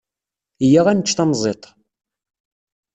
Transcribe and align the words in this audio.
Iyya 0.65 0.81
ad 0.91 0.95
nečč 0.97 1.11
tamẓiḍt. 1.13 1.63